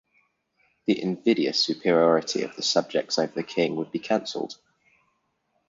[0.87, 4.55] The invidious superiority of the subjects over the king would be cancelled.